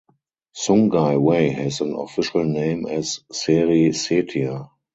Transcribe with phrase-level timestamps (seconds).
[0.57, 4.71] Sungai Way has an official name as "Seri Setia".